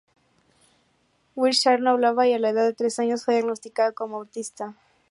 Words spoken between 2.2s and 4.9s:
y a la edad de tres años fue diagnosticado como autista.